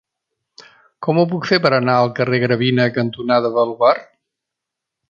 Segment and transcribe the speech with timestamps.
[1.07, 4.11] Com ho puc fer per anar al carrer Gravina cantonada Baluard?